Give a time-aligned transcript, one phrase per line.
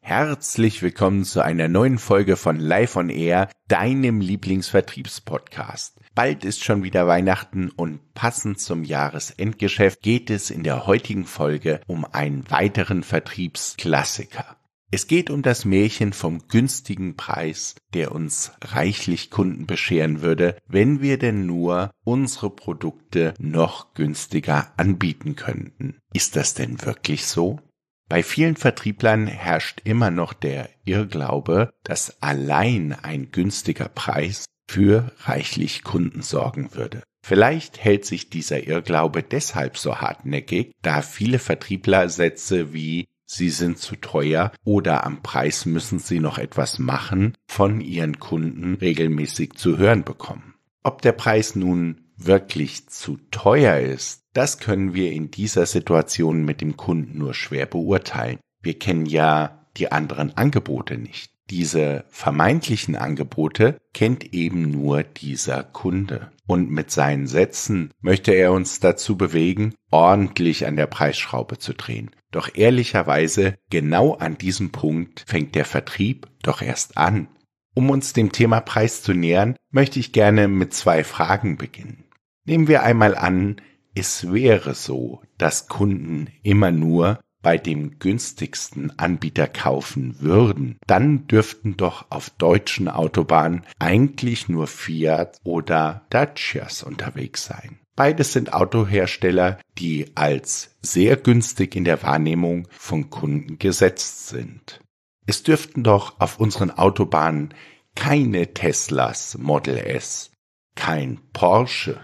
[0.00, 5.98] Herzlich willkommen zu einer neuen Folge von Live on Air, deinem Lieblingsvertriebspodcast.
[6.14, 11.80] Bald ist schon wieder Weihnachten und passend zum Jahresendgeschäft geht es in der heutigen Folge
[11.86, 14.57] um einen weiteren Vertriebsklassiker.
[14.90, 21.02] Es geht um das Märchen vom günstigen Preis, der uns reichlich Kunden bescheren würde, wenn
[21.02, 25.98] wir denn nur unsere Produkte noch günstiger anbieten könnten.
[26.14, 27.60] Ist das denn wirklich so?
[28.08, 35.84] Bei vielen Vertrieblern herrscht immer noch der Irrglaube, dass allein ein günstiger Preis für reichlich
[35.84, 37.02] Kunden sorgen würde.
[37.22, 43.78] Vielleicht hält sich dieser Irrglaube deshalb so hartnäckig, da viele Vertriebler Sätze wie sie sind
[43.78, 49.78] zu teuer oder am Preis müssen sie noch etwas machen von ihren Kunden regelmäßig zu
[49.78, 50.54] hören bekommen.
[50.82, 56.60] Ob der Preis nun wirklich zu teuer ist, das können wir in dieser Situation mit
[56.60, 58.38] dem Kunden nur schwer beurteilen.
[58.60, 61.32] Wir kennen ja die anderen Angebote nicht.
[61.50, 66.30] Diese vermeintlichen Angebote kennt eben nur dieser Kunde.
[66.46, 72.10] Und mit seinen Sätzen möchte er uns dazu bewegen, ordentlich an der Preisschraube zu drehen.
[72.30, 77.28] Doch ehrlicherweise, genau an diesem Punkt fängt der Vertrieb doch erst an.
[77.74, 82.04] Um uns dem Thema Preis zu nähern, möchte ich gerne mit zwei Fragen beginnen.
[82.44, 83.60] Nehmen wir einmal an,
[83.94, 91.76] es wäre so, dass Kunden immer nur bei dem günstigsten Anbieter kaufen würden, dann dürften
[91.76, 97.78] doch auf deutschen Autobahnen eigentlich nur Fiat oder Dacias unterwegs sein.
[97.96, 104.80] Beides sind Autohersteller, die als sehr günstig in der Wahrnehmung von Kunden gesetzt sind.
[105.26, 107.54] Es dürften doch auf unseren Autobahnen
[107.94, 110.30] keine Teslas Model S,
[110.76, 112.00] kein Porsche,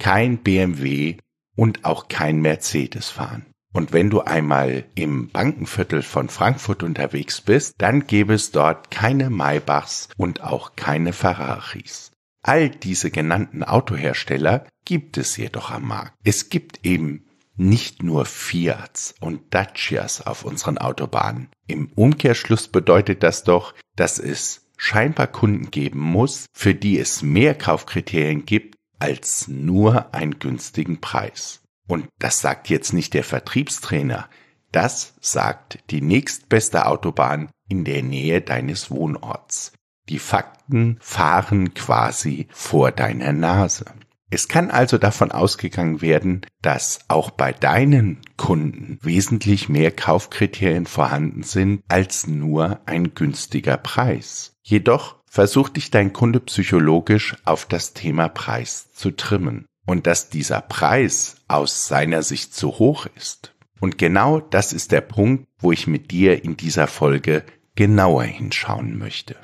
[0.00, 1.16] kein BMW
[1.54, 3.46] und auch kein Mercedes fahren.
[3.72, 9.28] Und wenn du einmal im Bankenviertel von Frankfurt unterwegs bist, dann gäbe es dort keine
[9.28, 12.12] Maybachs und auch keine Ferraris.
[12.42, 16.14] All diese genannten Autohersteller gibt es jedoch am Markt.
[16.24, 17.26] Es gibt eben
[17.56, 21.48] nicht nur Fiats und Dacias auf unseren Autobahnen.
[21.66, 27.54] Im Umkehrschluss bedeutet das doch, dass es scheinbar Kunden geben muss, für die es mehr
[27.54, 31.62] Kaufkriterien gibt als nur einen günstigen Preis.
[31.86, 34.28] Und das sagt jetzt nicht der Vertriebstrainer,
[34.72, 39.72] das sagt die nächstbeste Autobahn in der Nähe deines Wohnorts.
[40.08, 43.86] Die Fakten fahren quasi vor deiner Nase.
[44.28, 51.42] Es kann also davon ausgegangen werden, dass auch bei deinen Kunden wesentlich mehr Kaufkriterien vorhanden
[51.44, 54.52] sind als nur ein günstiger Preis.
[54.62, 60.60] Jedoch versucht dich dein Kunde psychologisch auf das Thema Preis zu trimmen und dass dieser
[60.60, 63.54] Preis aus seiner Sicht zu hoch ist.
[63.80, 68.98] Und genau das ist der Punkt, wo ich mit dir in dieser Folge genauer hinschauen
[68.98, 69.36] möchte.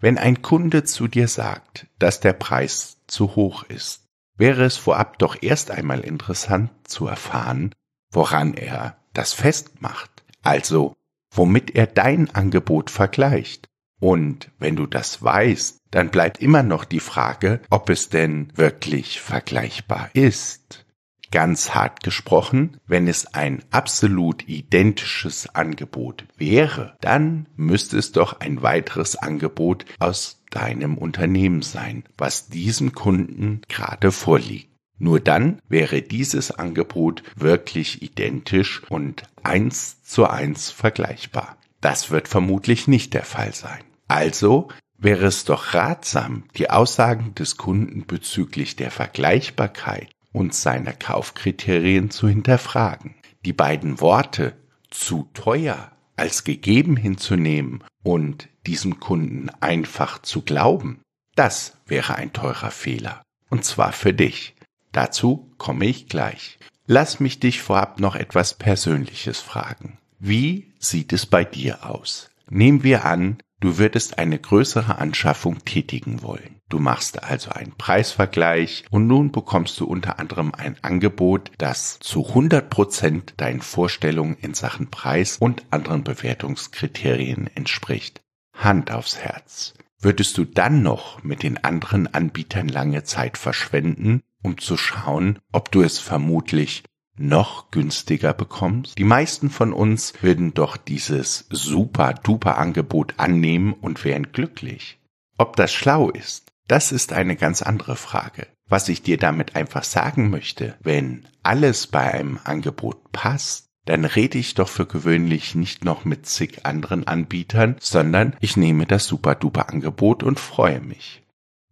[0.00, 4.04] Wenn ein Kunde zu dir sagt, dass der Preis zu hoch ist,
[4.36, 7.72] wäre es vorab doch erst einmal interessant zu erfahren,
[8.12, 10.10] woran er das festmacht,
[10.42, 10.94] also
[11.34, 13.68] womit er dein Angebot vergleicht.
[14.00, 19.20] Und wenn du das weißt, dann bleibt immer noch die Frage, ob es denn wirklich
[19.20, 20.84] vergleichbar ist.
[21.32, 28.62] Ganz hart gesprochen, wenn es ein absolut identisches Angebot wäre, dann müsste es doch ein
[28.62, 34.70] weiteres Angebot aus deinem Unternehmen sein, was diesem Kunden gerade vorliegt.
[34.98, 41.58] Nur dann wäre dieses Angebot wirklich identisch und eins zu eins vergleichbar.
[41.80, 43.82] Das wird vermutlich nicht der Fall sein.
[44.08, 52.10] Also wäre es doch ratsam, die Aussagen des Kunden bezüglich der Vergleichbarkeit und seiner Kaufkriterien
[52.10, 53.14] zu hinterfragen.
[53.44, 54.54] Die beiden Worte
[54.90, 61.00] zu teuer als gegeben hinzunehmen und diesem Kunden einfach zu glauben,
[61.34, 63.22] das wäre ein teurer Fehler.
[63.50, 64.56] Und zwar für dich.
[64.92, 66.58] Dazu komme ich gleich.
[66.86, 69.98] Lass mich dich vorab noch etwas Persönliches fragen.
[70.18, 72.30] Wie sieht es bei dir aus?
[72.48, 76.60] Nehmen wir an, Du würdest eine größere Anschaffung tätigen wollen.
[76.68, 82.28] Du machst also einen Preisvergleich und nun bekommst du unter anderem ein Angebot, das zu
[82.28, 88.20] 100 Prozent deinen Vorstellungen in Sachen Preis und anderen Bewertungskriterien entspricht.
[88.52, 89.72] Hand aufs Herz.
[89.98, 95.72] Würdest du dann noch mit den anderen Anbietern lange Zeit verschwenden, um zu schauen, ob
[95.72, 96.82] du es vermutlich
[97.18, 98.98] noch günstiger bekommst?
[98.98, 104.98] Die meisten von uns würden doch dieses super duper Angebot annehmen und wären glücklich.
[105.38, 108.46] Ob das schlau ist, das ist eine ganz andere Frage.
[108.68, 114.38] Was ich dir damit einfach sagen möchte, wenn alles bei einem Angebot passt, dann rede
[114.38, 119.68] ich doch für gewöhnlich nicht noch mit zig anderen Anbietern, sondern ich nehme das super-duper
[119.68, 121.22] Angebot und freue mich.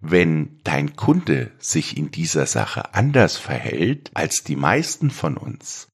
[0.06, 5.88] Wenn dein Kunde sich in dieser Sache anders verhält als die meisten von uns,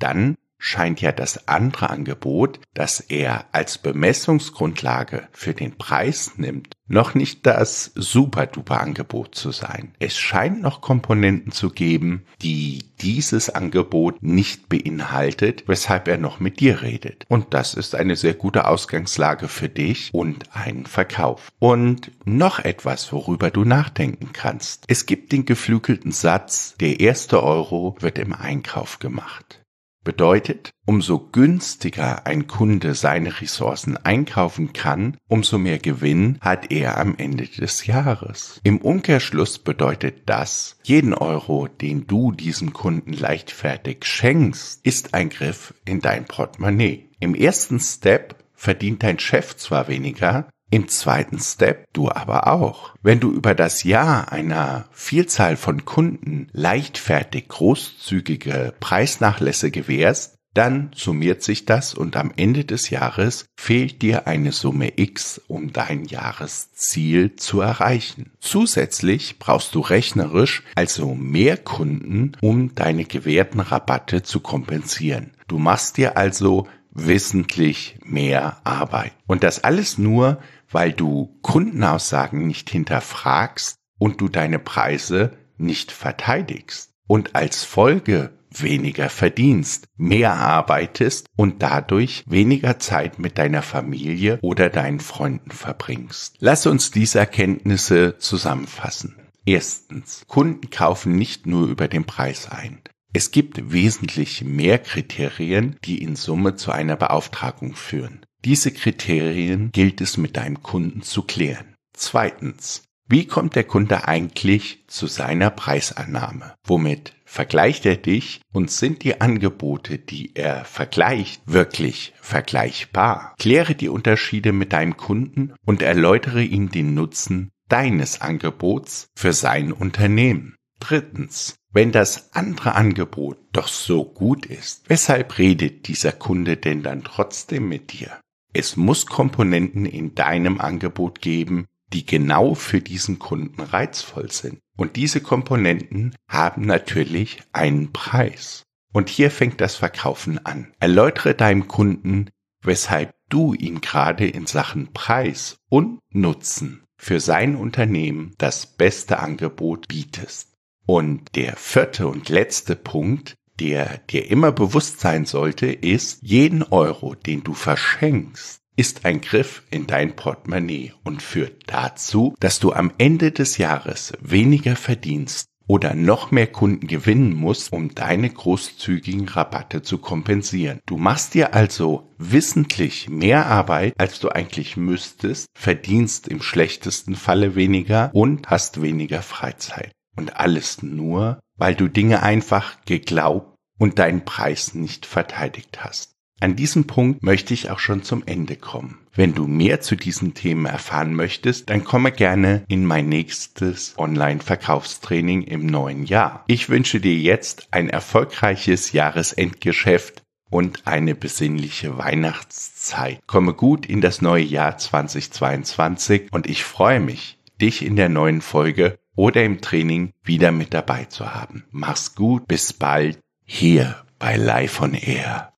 [0.00, 7.14] dann scheint ja das andere Angebot, das er als Bemessungsgrundlage für den Preis nimmt, noch
[7.14, 9.92] nicht das super-duper Angebot zu sein.
[9.98, 16.60] Es scheint noch Komponenten zu geben, die dieses Angebot nicht beinhaltet, weshalb er noch mit
[16.60, 17.24] dir redet.
[17.28, 21.48] Und das ist eine sehr gute Ausgangslage für dich und einen Verkauf.
[21.58, 24.84] Und noch etwas, worüber du nachdenken kannst.
[24.86, 29.61] Es gibt den geflügelten Satz, der erste Euro wird im Einkauf gemacht.
[30.04, 37.14] Bedeutet, umso günstiger ein Kunde seine Ressourcen einkaufen kann, umso mehr Gewinn hat er am
[37.18, 38.60] Ende des Jahres.
[38.64, 45.72] Im Umkehrschluss bedeutet das, jeden Euro, den du diesem Kunden leichtfertig schenkst, ist ein Griff
[45.84, 47.08] in dein Portemonnaie.
[47.20, 52.94] Im ersten Step verdient dein Chef zwar weniger, im zweiten Step du aber auch.
[53.02, 61.42] Wenn du über das Jahr einer Vielzahl von Kunden leichtfertig großzügige Preisnachlässe gewährst, dann summiert
[61.42, 67.36] sich das und am Ende des Jahres fehlt dir eine Summe X, um dein Jahresziel
[67.36, 68.32] zu erreichen.
[68.40, 75.32] Zusätzlich brauchst du rechnerisch also mehr Kunden, um deine gewährten Rabatte zu kompensieren.
[75.48, 79.12] Du machst dir also wissentlich mehr Arbeit.
[79.26, 80.38] Und das alles nur,
[80.70, 89.08] weil du Kundenaussagen nicht hinterfragst und du deine Preise nicht verteidigst und als Folge weniger
[89.08, 96.36] verdienst, mehr arbeitest und dadurch weniger Zeit mit deiner Familie oder deinen Freunden verbringst.
[96.40, 99.16] Lass uns diese Erkenntnisse zusammenfassen.
[99.44, 102.80] Erstens, Kunden kaufen nicht nur über den Preis ein.
[103.14, 108.24] Es gibt wesentlich mehr Kriterien, die in Summe zu einer Beauftragung führen.
[108.44, 111.74] Diese Kriterien gilt es mit deinem Kunden zu klären.
[111.92, 112.84] Zweitens.
[113.08, 116.54] Wie kommt der Kunde eigentlich zu seiner Preisannahme?
[116.64, 123.34] Womit vergleicht er dich und sind die Angebote, die er vergleicht, wirklich vergleichbar?
[123.38, 129.72] Kläre die Unterschiede mit deinem Kunden und erläutere ihm den Nutzen deines Angebots für sein
[129.72, 130.56] Unternehmen.
[130.80, 131.56] Drittens.
[131.74, 137.68] Wenn das andere Angebot doch so gut ist, weshalb redet dieser Kunde denn dann trotzdem
[137.68, 138.20] mit dir?
[138.52, 144.58] Es muss Komponenten in deinem Angebot geben, die genau für diesen Kunden reizvoll sind.
[144.76, 148.64] Und diese Komponenten haben natürlich einen Preis.
[148.92, 150.74] Und hier fängt das Verkaufen an.
[150.78, 152.28] Erläutere deinem Kunden,
[152.62, 159.88] weshalb du ihm gerade in Sachen Preis und Nutzen für sein Unternehmen das beste Angebot
[159.88, 160.51] bietest.
[160.92, 167.14] Und der vierte und letzte Punkt der dir immer bewusst sein sollte, ist, jeden Euro,
[167.14, 172.92] den du verschenkst, ist ein Griff in dein Portemonnaie und führt dazu, dass du am
[172.98, 179.80] Ende des Jahres weniger verdienst oder noch mehr Kunden gewinnen musst, um deine großzügigen Rabatte
[179.80, 180.80] zu kompensieren.
[180.84, 187.54] Du machst dir also wissentlich mehr Arbeit, als du eigentlich müsstest, verdienst im schlechtesten Falle
[187.54, 189.92] weniger und hast weniger Freizeit.
[190.16, 196.12] Und alles nur, weil du Dinge einfach geglaubt und deinen Preis nicht verteidigt hast.
[196.42, 198.98] An diesem Punkt möchte ich auch schon zum Ende kommen.
[199.14, 205.42] Wenn du mehr zu diesen Themen erfahren möchtest, dann komme gerne in mein nächstes Online-Verkaufstraining
[205.42, 206.44] im neuen Jahr.
[206.48, 213.20] Ich wünsche dir jetzt ein erfolgreiches Jahresendgeschäft und eine besinnliche Weihnachtszeit.
[213.28, 218.40] Komme gut in das neue Jahr 2022 und ich freue mich, dich in der neuen
[218.40, 221.64] Folge oder im Training wieder mit dabei zu haben.
[221.70, 225.52] Mach's gut, bis bald hier bei Live on Air.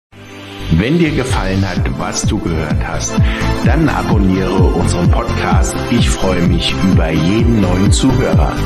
[0.72, 3.14] Wenn dir gefallen hat, was du gehört hast,
[3.64, 5.76] dann abonniere unseren Podcast.
[5.90, 8.56] Ich freue mich über jeden neuen Zuhörer.